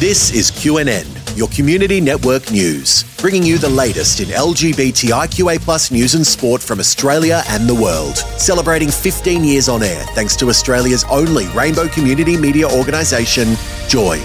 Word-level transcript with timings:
This 0.00 0.32
is 0.32 0.50
QNN, 0.50 1.36
your 1.36 1.48
community 1.48 2.00
network 2.00 2.50
news, 2.50 3.04
bringing 3.18 3.42
you 3.42 3.58
the 3.58 3.68
latest 3.68 4.20
in 4.20 4.28
LGBTIQA 4.28 5.60
plus 5.60 5.90
news 5.90 6.14
and 6.14 6.26
sport 6.26 6.62
from 6.62 6.80
Australia 6.80 7.42
and 7.50 7.68
the 7.68 7.74
world. 7.74 8.16
Celebrating 8.16 8.90
15 8.90 9.44
years 9.44 9.68
on 9.68 9.82
air 9.82 10.02
thanks 10.14 10.36
to 10.36 10.48
Australia's 10.48 11.04
only 11.10 11.48
rainbow 11.48 11.86
community 11.86 12.34
media 12.38 12.66
organisation, 12.66 13.56
Joy. 13.88 14.18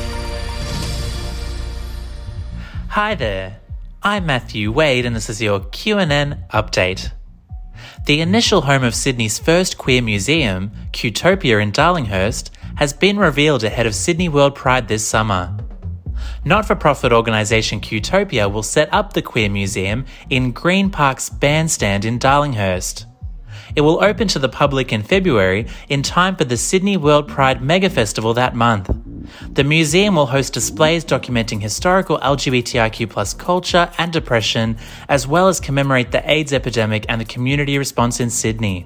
Hi 2.87 3.13
there. 3.13 3.59
I'm 4.01 4.25
Matthew 4.25 4.71
Wade 4.71 5.05
and 5.05 5.13
this 5.13 5.29
is 5.29 5.41
your 5.41 5.59
QNN 5.59 6.47
update. 6.51 7.11
The 8.05 8.21
initial 8.21 8.61
home 8.61 8.85
of 8.85 8.95
Sydney's 8.95 9.39
first 9.39 9.77
queer 9.77 10.01
museum, 10.01 10.71
Qtopia 10.93 11.61
in 11.61 11.73
Darlinghurst, 11.73 12.49
has 12.75 12.93
been 12.93 13.17
revealed 13.17 13.65
ahead 13.65 13.85
of 13.85 13.95
Sydney 13.95 14.29
World 14.29 14.55
Pride 14.55 14.87
this 14.87 15.05
summer. 15.05 15.54
Not 16.47 16.67
for 16.67 16.75
profit 16.75 17.11
organisation 17.11 17.81
Qtopia 17.81 18.51
will 18.51 18.61
set 18.61 18.93
up 18.93 19.13
the 19.13 19.23
Queer 19.23 19.49
Museum 19.49 20.05
in 20.29 20.51
Green 20.51 20.91
Park's 20.91 21.27
bandstand 21.27 22.05
in 22.05 22.19
Darlinghurst. 22.19 23.07
It 23.75 23.81
will 23.81 24.03
open 24.03 24.27
to 24.27 24.37
the 24.37 24.47
public 24.47 24.93
in 24.93 25.01
February 25.01 25.65
in 25.89 26.03
time 26.03 26.35
for 26.35 26.45
the 26.45 26.55
Sydney 26.55 26.97
World 26.97 27.27
Pride 27.27 27.63
Mega 27.63 27.89
Festival 27.89 28.35
that 28.35 28.55
month. 28.55 28.95
The 29.53 29.63
museum 29.63 30.17
will 30.17 30.27
host 30.27 30.53
displays 30.53 31.03
documenting 31.03 31.61
historical 31.61 32.19
LGBTIQ 32.19 33.39
culture 33.39 33.89
and 33.97 34.13
depression, 34.13 34.77
as 35.09 35.27
well 35.27 35.47
as 35.47 35.59
commemorate 35.59 36.11
the 36.11 36.29
AIDS 36.29 36.53
epidemic 36.53 37.07
and 37.09 37.19
the 37.19 37.25
community 37.25 37.79
response 37.79 38.19
in 38.19 38.29
Sydney. 38.29 38.85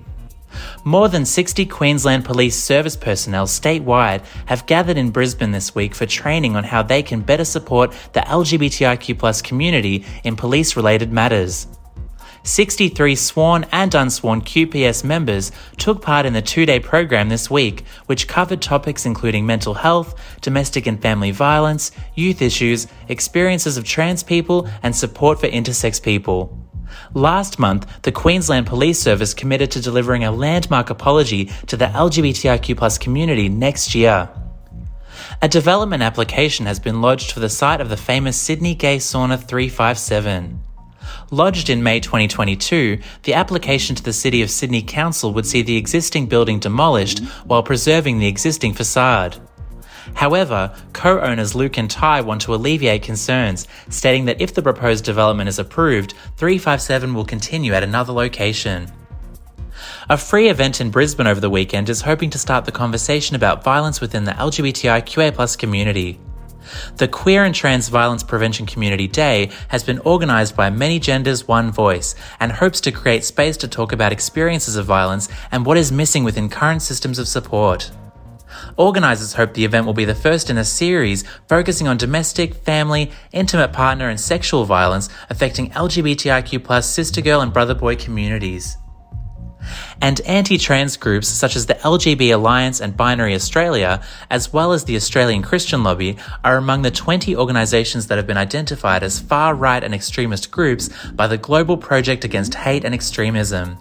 More 0.84 1.10
than 1.10 1.26
60 1.26 1.66
Queensland 1.66 2.26
Police 2.26 2.56
service 2.56 2.96
personnel 2.96 3.46
statewide 3.46 4.24
have 4.46 4.66
gathered 4.66 4.98
in 4.98 5.12
Brisbane 5.12 5.52
this 5.52 5.76
week 5.76 5.94
for 5.94 6.06
training 6.06 6.56
on 6.56 6.64
how 6.64 6.84
they 6.84 7.04
can 7.04 7.22
better 7.22 7.46
support 7.46 7.92
the 8.14 8.22
LGBTIQ 8.22 9.44
community 9.44 10.06
in 10.24 10.36
police 10.36 10.76
related 10.76 11.12
matters. 11.12 11.68
63 12.44 13.16
sworn 13.16 13.66
and 13.72 13.94
unsworn 13.94 14.42
QPS 14.42 15.04
members 15.04 15.52
took 15.78 16.02
part 16.02 16.26
in 16.26 16.34
the 16.34 16.42
two 16.42 16.66
day 16.66 16.80
program 16.80 17.30
this 17.30 17.50
week, 17.50 17.84
which 18.06 18.28
covered 18.28 18.62
topics 18.62 19.06
including 19.06 19.46
mental 19.46 19.74
health, 19.74 20.20
domestic 20.42 20.88
and 20.88 21.02
family 21.02 21.32
violence, 21.32 21.92
youth 22.16 22.42
issues, 22.42 22.88
experiences 23.08 23.78
of 23.78 23.84
trans 23.84 24.24
people, 24.24 24.70
and 24.84 24.96
support 24.96 25.40
for 25.40 25.48
intersex 25.48 26.02
people. 26.02 26.69
Last 27.14 27.60
month, 27.60 28.02
the 28.04 28.12
Queensland 28.12 28.68
Police 28.68 29.00
Service 29.00 29.34
committed 29.34 29.72
to 29.72 29.82
delivering 29.82 30.24
a 30.24 30.32
landmark 30.32 30.90
apology 30.90 31.46
to 31.68 31.78
the 31.78 31.86
LGBTIQ 31.86 33.00
community 33.00 33.50
next 33.50 33.96
year. 33.96 34.30
A 35.42 35.48
development 35.48 36.04
application 36.04 36.66
has 36.66 36.80
been 36.80 37.02
lodged 37.02 37.32
for 37.32 37.40
the 37.40 37.50
site 37.50 37.82
of 37.82 37.90
the 37.90 37.98
famous 37.98 38.38
Sydney 38.38 38.76
Gay 38.76 38.98
Sauna 38.98 39.42
357. 39.42 40.62
Lodged 41.32 41.70
in 41.70 41.84
May 41.84 42.00
2022, 42.00 43.00
the 43.24 43.34
application 43.34 43.96
to 43.96 44.04
the 44.04 44.14
City 44.14 44.42
of 44.42 44.50
Sydney 44.50 44.82
Council 44.82 45.34
would 45.34 45.46
see 45.46 45.62
the 45.62 45.78
existing 45.78 46.28
building 46.28 46.60
demolished 46.60 47.20
while 47.46 47.64
preserving 47.64 48.20
the 48.20 48.28
existing 48.28 48.74
facade. 48.74 49.38
However, 50.14 50.76
co 50.94 51.20
owners 51.20 51.56
Luke 51.56 51.78
and 51.78 51.90
Ty 51.90 52.22
want 52.22 52.42
to 52.42 52.54
alleviate 52.54 53.04
concerns, 53.04 53.68
stating 53.90 54.26
that 54.26 54.42
if 54.42 54.54
the 54.54 54.62
proposed 54.62 55.06
development 55.06 55.50
is 55.50 55.60
approved, 55.60 56.14
357 56.38 57.14
will 57.14 57.26
continue 57.26 57.74
at 57.74 57.84
another 57.84 58.14
location. 58.14 58.92
A 60.10 60.18
free 60.18 60.50
event 60.50 60.82
in 60.82 60.92
Brisbane 60.92 61.28
over 61.28 61.40
the 61.40 61.50
weekend 61.50 61.90
is 61.90 62.02
hoping 62.02 62.30
to 62.32 62.38
start 62.38 62.66
the 62.66 62.72
conversation 62.72 63.36
about 63.36 63.64
violence 63.64 64.02
within 64.02 64.24
the 64.24 64.32
LGBTIQA 64.32 65.58
community. 65.58 66.20
The 66.98 67.08
Queer 67.08 67.46
and 67.46 67.56
Trans 67.56 67.90
Violence 67.90 68.24
Prevention 68.24 68.66
Community 68.66 69.08
Day 69.08 69.50
has 69.70 69.84
been 69.84 70.00
organised 70.00 70.56
by 70.56 70.70
Many 70.70 71.00
Genders 71.00 71.48
One 71.48 71.72
Voice 71.72 72.16
and 72.40 72.52
hopes 72.52 72.82
to 72.82 72.92
create 72.92 73.24
space 73.24 73.58
to 73.58 73.68
talk 73.68 73.92
about 73.92 74.12
experiences 74.12 74.76
of 74.76 74.86
violence 74.86 75.30
and 75.52 75.66
what 75.66 75.78
is 75.78 75.92
missing 75.92 76.24
within 76.24 76.50
current 76.50 76.82
systems 76.82 77.18
of 77.18 77.28
support. 77.28 77.92
Organisers 78.78 79.34
hope 79.34 79.54
the 79.54 79.66
event 79.66 79.86
will 79.86 79.94
be 79.94 80.06
the 80.06 80.16
first 80.16 80.50
in 80.50 80.58
a 80.58 80.66
series 80.66 81.24
focusing 81.48 81.88
on 81.88 81.98
domestic, 81.98 82.54
family, 82.54 83.12
intimate 83.32 83.74
partner, 83.74 84.10
and 84.10 84.20
sexual 84.20 84.66
violence 84.66 85.10
affecting 85.30 85.70
LGBTIQ 85.72 86.84
sister 86.84 87.22
girl 87.22 87.42
and 87.42 87.54
brother 87.54 87.76
boy 87.76 87.96
communities. 87.96 88.78
And 90.02 90.22
anti 90.22 90.58
trans 90.58 90.98
groups 90.98 91.28
such 91.28 91.56
as 91.56 91.66
the 91.66 91.74
LGB 91.76 92.34
Alliance 92.34 92.80
and 92.80 92.96
Binary 92.96 93.36
Australia, 93.36 94.02
as 94.30 94.54
well 94.54 94.72
as 94.72 94.86
the 94.86 94.96
Australian 94.96 95.42
Christian 95.42 95.84
Lobby, 95.84 96.18
are 96.44 96.58
among 96.58 96.82
the 96.82 96.92
20 96.92 97.36
organisations 97.36 98.08
that 98.08 98.18
have 98.18 98.28
been 98.28 98.38
identified 98.38 99.04
as 99.04 99.20
far 99.20 99.54
right 99.54 99.84
and 99.84 99.94
extremist 99.94 100.52
groups 100.52 100.90
by 101.12 101.28
the 101.28 101.38
Global 101.38 101.78
Project 101.78 102.24
Against 102.24 102.56
Hate 102.56 102.86
and 102.86 102.96
Extremism. 102.96 103.78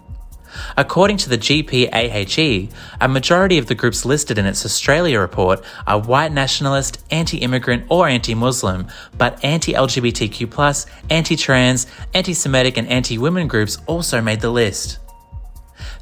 According 0.77 1.17
to 1.17 1.29
the 1.29 1.37
GPAHE, 1.37 2.71
a 3.01 3.07
majority 3.07 3.57
of 3.57 3.67
the 3.67 3.75
groups 3.75 4.05
listed 4.05 4.37
in 4.37 4.45
its 4.45 4.65
Australia 4.65 5.19
report 5.19 5.63
are 5.87 5.99
white 5.99 6.31
nationalist, 6.31 7.03
anti 7.11 7.37
immigrant, 7.37 7.85
or 7.89 8.07
anti 8.07 8.35
Muslim, 8.35 8.87
but 9.17 9.43
anti 9.43 9.73
LGBTQ, 9.73 10.87
anti 11.09 11.35
trans, 11.35 11.87
anti 12.13 12.33
Semitic, 12.33 12.77
and 12.77 12.87
anti 12.87 13.17
women 13.17 13.47
groups 13.47 13.77
also 13.87 14.21
made 14.21 14.41
the 14.41 14.49
list. 14.49 14.99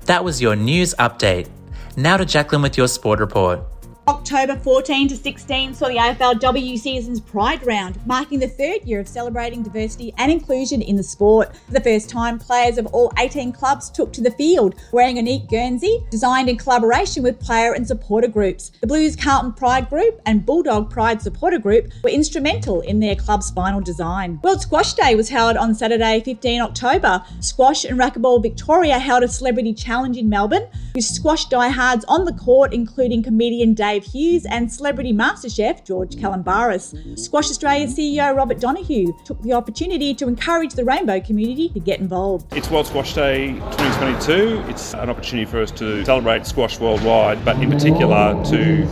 That 0.06 0.24
was 0.24 0.42
your 0.42 0.56
news 0.56 0.96
update. 1.00 1.50
Now 1.96 2.18
to 2.18 2.26
Jacqueline 2.26 2.62
with 2.62 2.78
your 2.78 2.88
sport 2.88 3.20
report. 3.20 3.77
October 4.10 4.56
14 4.56 5.10
to 5.10 5.18
16 5.18 5.74
saw 5.74 5.90
the 5.90 5.98
AFLW 5.98 6.80
season's 6.80 7.20
Pride 7.20 7.66
Round, 7.68 8.00
marking 8.06 8.40
the 8.40 8.48
third 8.48 8.86
year 8.86 9.02
of 9.02 9.08
celebrating 9.08 9.62
diversity 9.62 10.14
and 10.18 10.32
inclusion 10.32 10.82
in 10.82 10.96
the 10.96 11.04
sport. 11.04 11.54
For 11.66 11.74
the 11.74 11.82
first 11.82 12.10
time, 12.10 12.40
players 12.40 12.78
of 12.78 12.86
all 12.88 13.12
18 13.20 13.52
clubs 13.52 13.90
took 13.90 14.14
to 14.14 14.22
the 14.22 14.32
field, 14.32 14.76
wearing 14.94 15.18
a 15.18 15.22
neat 15.22 15.50
Guernsey 15.50 16.06
designed 16.10 16.48
in 16.48 16.56
collaboration 16.56 17.22
with 17.22 17.38
player 17.38 17.74
and 17.74 17.86
supporter 17.86 18.30
groups. 18.30 18.72
The 18.80 18.88
Blues 18.88 19.18
Carlton 19.18 19.52
Pride 19.52 19.90
Group 19.90 20.22
and 20.26 20.46
Bulldog 20.46 20.90
Pride 20.90 21.22
Supporter 21.22 21.60
Group 21.60 21.92
were 22.02 22.10
instrumental 22.10 22.80
in 22.80 23.02
their 23.02 23.18
club's 23.18 23.52
final 23.52 23.82
design. 23.82 24.40
World 24.42 24.62
Squash 24.62 24.94
Day 24.94 25.16
was 25.16 25.28
held 25.28 25.58
on 25.58 25.76
Saturday, 25.76 26.22
15 26.22 26.62
October. 26.62 27.22
Squash 27.42 27.84
and 27.84 28.00
Racquetball 28.00 28.42
Victoria 28.42 29.00
held 29.00 29.24
a 29.24 29.28
celebrity 29.28 29.74
challenge 29.74 30.16
in 30.16 30.30
Melbourne 30.30 30.70
with 30.96 31.04
squash 31.04 31.44
diehards 31.50 32.06
on 32.06 32.24
the 32.24 32.32
court, 32.32 32.74
including 32.74 33.22
comedian 33.22 33.74
Dave. 33.74 33.97
Dave 33.98 34.12
Hughes 34.12 34.46
and 34.46 34.72
celebrity 34.72 35.12
master 35.12 35.50
chef 35.50 35.84
George 35.84 36.18
Calombaris. 36.18 37.18
Squash 37.18 37.50
Australia 37.50 37.88
CEO 37.88 38.36
Robert 38.36 38.60
Donohue 38.60 39.12
took 39.26 39.42
the 39.42 39.54
opportunity 39.54 40.14
to 40.14 40.28
encourage 40.28 40.74
the 40.74 40.86
rainbow 40.86 41.20
community 41.20 41.70
to 41.70 41.80
get 41.80 42.00
involved. 42.00 42.46
It's 42.56 42.70
World 42.70 42.86
Squash 42.86 43.16
Day 43.16 43.54
2022. 43.54 44.66
It's 44.68 44.94
an 44.94 45.10
opportunity 45.10 45.50
for 45.50 45.64
us 45.64 45.72
to 45.72 46.06
celebrate 46.06 46.46
squash 46.46 46.80
worldwide, 46.80 47.44
but 47.44 47.60
in 47.60 47.72
particular 47.72 48.40
to 48.52 48.86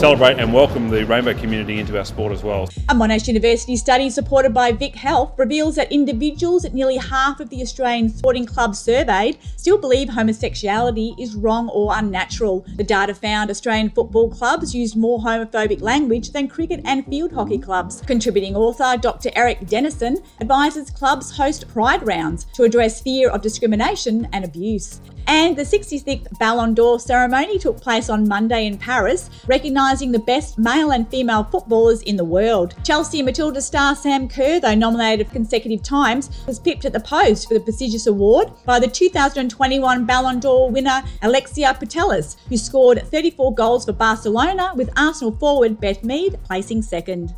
celebrate 0.00 0.38
and 0.38 0.52
welcome 0.52 0.88
the 0.88 1.06
rainbow 1.06 1.34
community 1.34 1.78
into 1.78 1.96
our 1.96 2.04
sport 2.04 2.32
as 2.32 2.42
well. 2.42 2.64
A 2.88 2.94
Monash 2.94 3.28
University 3.28 3.76
study 3.76 4.10
supported 4.10 4.52
by 4.52 4.72
Vic 4.72 4.96
Health 4.96 5.34
reveals 5.36 5.76
that 5.76 5.92
individuals 5.92 6.64
at 6.64 6.74
nearly 6.74 6.96
half 6.96 7.38
of 7.38 7.50
the 7.50 7.62
Australian 7.62 8.08
sporting 8.08 8.46
clubs 8.46 8.80
surveyed 8.80 9.38
still 9.56 9.78
believe 9.78 10.08
homosexuality 10.08 11.14
is 11.16 11.36
wrong 11.36 11.68
or 11.68 11.96
unnatural. 11.96 12.64
The 12.76 12.84
data 12.84 13.14
found 13.14 13.50
Australian 13.50 13.90
football 13.90 14.30
clubs 14.30 14.47
clubs 14.48 14.74
used 14.74 14.96
more 14.96 15.18
homophobic 15.20 15.82
language 15.82 16.30
than 16.30 16.48
cricket 16.48 16.80
and 16.86 17.04
field 17.04 17.30
hockey 17.30 17.58
clubs. 17.58 18.00
Contributing 18.06 18.56
author 18.56 18.96
Dr. 18.96 19.28
Erik 19.34 19.66
Denison 19.66 20.16
advises 20.40 20.88
clubs 20.88 21.36
host 21.36 21.68
pride 21.68 22.06
rounds 22.06 22.46
to 22.54 22.62
address 22.62 23.02
fear 23.02 23.28
of 23.28 23.42
discrimination 23.42 24.26
and 24.32 24.46
abuse. 24.46 25.02
And 25.28 25.54
the 25.54 25.62
66th 25.62 26.38
Ballon 26.38 26.72
d'Or 26.72 26.98
ceremony 26.98 27.58
took 27.58 27.78
place 27.78 28.08
on 28.08 28.26
Monday 28.26 28.66
in 28.66 28.78
Paris, 28.78 29.28
recognising 29.46 30.10
the 30.10 30.18
best 30.18 30.56
male 30.56 30.90
and 30.90 31.06
female 31.10 31.44
footballers 31.44 32.00
in 32.00 32.16
the 32.16 32.24
world. 32.24 32.74
Chelsea 32.82 33.22
Matilda 33.22 33.60
star 33.60 33.94
Sam 33.94 34.26
Kerr, 34.26 34.58
though 34.58 34.74
nominated 34.74 35.30
consecutive 35.30 35.82
times, 35.82 36.30
was 36.46 36.58
pipped 36.58 36.86
at 36.86 36.94
the 36.94 37.00
post 37.00 37.46
for 37.46 37.54
the 37.54 37.60
prestigious 37.60 38.06
award 38.06 38.50
by 38.64 38.80
the 38.80 38.88
2021 38.88 40.06
Ballon 40.06 40.40
d'Or 40.40 40.70
winner 40.70 41.02
Alexia 41.20 41.74
Putellas, 41.74 42.36
who 42.48 42.56
scored 42.56 43.02
34 43.10 43.54
goals 43.54 43.84
for 43.84 43.92
Barcelona, 43.92 44.72
with 44.76 44.88
Arsenal 44.96 45.36
forward 45.36 45.78
Beth 45.78 46.02
Mead 46.02 46.38
placing 46.44 46.80
second. 46.80 47.34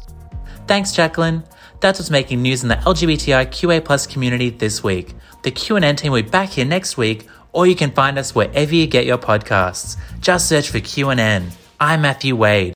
Thanks, 0.68 0.92
Jacqueline. 0.92 1.42
That's 1.80 1.98
what's 1.98 2.10
making 2.10 2.42
news 2.42 2.62
in 2.62 2.68
the 2.68 2.76
LGBTIQA 2.76 3.84
plus 3.84 4.06
community 4.06 4.50
this 4.50 4.84
week. 4.84 5.14
The 5.42 5.50
QNN 5.50 5.96
team 5.96 6.12
will 6.12 6.22
be 6.22 6.28
back 6.28 6.50
here 6.50 6.66
next 6.66 6.96
week, 6.96 7.26
or 7.52 7.66
you 7.66 7.74
can 7.74 7.90
find 7.90 8.18
us 8.18 8.34
wherever 8.34 8.74
you 8.74 8.86
get 8.86 9.06
your 9.06 9.18
podcasts. 9.18 9.96
Just 10.20 10.48
search 10.48 10.70
for 10.70 10.78
QNN. 10.78 11.50
I'm 11.78 12.02
Matthew 12.02 12.36
Wade. 12.36 12.74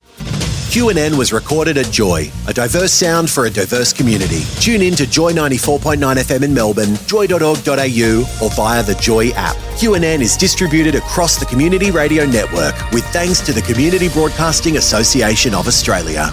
QNN 0.74 1.16
was 1.16 1.32
recorded 1.32 1.78
at 1.78 1.92
Joy, 1.92 2.28
a 2.48 2.52
diverse 2.52 2.90
sound 2.90 3.30
for 3.30 3.46
a 3.46 3.50
diverse 3.50 3.92
community. 3.92 4.42
Tune 4.58 4.82
in 4.82 4.94
to 4.94 5.06
Joy 5.06 5.32
94.9 5.32 5.98
FM 5.98 6.42
in 6.42 6.52
Melbourne, 6.52 6.96
joy.org.au, 7.06 8.38
or 8.42 8.50
via 8.50 8.82
the 8.82 8.98
Joy 9.00 9.28
app. 9.36 9.54
QNN 9.78 10.20
is 10.20 10.36
distributed 10.36 10.96
across 10.96 11.38
the 11.38 11.46
Community 11.46 11.92
Radio 11.92 12.26
Network 12.26 12.74
with 12.90 13.04
thanks 13.12 13.40
to 13.42 13.52
the 13.52 13.62
Community 13.62 14.08
Broadcasting 14.08 14.76
Association 14.76 15.54
of 15.54 15.68
Australia. 15.68 16.32